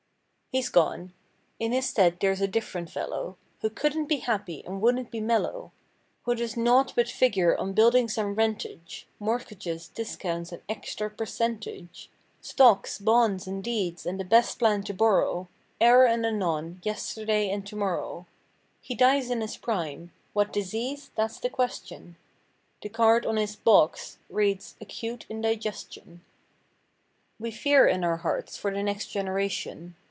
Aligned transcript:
Heâs 0.53 0.69
gone. 0.69 1.13
In 1.61 1.71
his 1.71 1.87
stead 1.87 2.19
thereâs 2.19 2.41
a 2.41 2.47
different 2.47 2.89
fellow. 2.89 3.37
Who 3.61 3.69
couldnât 3.69 4.09
be 4.09 4.17
happy 4.17 4.61
and 4.65 4.81
wouldnât 4.81 5.09
be 5.09 5.21
mellow; 5.21 5.71
Who 6.23 6.35
does 6.35 6.57
naught 6.57 6.91
but 6.93 7.07
figure 7.07 7.57
on 7.57 7.71
buildings 7.71 8.17
and 8.17 8.35
rent 8.35 8.65
age. 8.65 9.07
190 9.19 9.19
Mortgages, 9.19 9.87
discounts 9.87 10.51
and 10.51 10.61
extra 10.67 11.09
percentage; 11.09 12.09
Stocks, 12.41 12.99
bonds 12.99 13.47
and 13.47 13.63
deeds 13.63 14.05
and 14.05 14.19
the 14.19 14.25
best 14.25 14.59
plan 14.59 14.83
to 14.83 14.93
borrow. 14.93 15.47
Eâer 15.79 16.05
and 16.05 16.25
anon, 16.25 16.81
yesterday 16.83 17.49
and 17.49 17.65
tomorrow. 17.65 18.25
He 18.81 18.93
dies 18.93 19.29
in 19.31 19.39
his 19.39 19.55
prime. 19.55 20.11
What 20.33 20.51
disease? 20.51 21.11
Thatâs 21.17 21.39
the 21.39 21.49
question. 21.49 22.17
The 22.81 22.89
card 22.89 23.25
on 23.25 23.37
his 23.37 23.55
âboxâ 23.55 24.17
readsââAcute 24.29 25.29
Indigestion.â 25.29 26.19
We 27.39 27.51
fear 27.51 27.87
in 27.87 28.03
our 28.03 28.17
hearts, 28.17 28.57
for 28.57 28.69
the 28.73 28.83
next 28.83 29.05
generation. 29.11 29.95